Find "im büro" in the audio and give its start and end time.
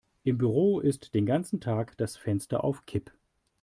0.23-0.79